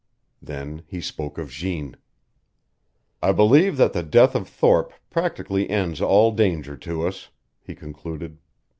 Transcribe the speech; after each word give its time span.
Then 0.41 0.81
he 0.87 0.99
spoke 0.99 1.37
of 1.37 1.51
Jeanne. 1.51 1.95
"I 3.21 3.31
believe 3.31 3.77
that 3.77 3.93
the 3.93 4.01
death 4.01 4.33
of 4.33 4.49
Thorpe 4.49 4.93
practically 5.11 5.69
ends 5.69 6.01
all 6.01 6.31
danger 6.31 6.75
to 6.77 7.05
us," 7.07 7.29
he 7.61 7.75
concluded. 7.75 8.39